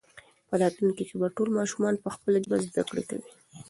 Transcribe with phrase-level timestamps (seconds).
[0.47, 3.31] په راتلونکي کې به ټول ماشومان په خپله ژبه زده کړه کوي.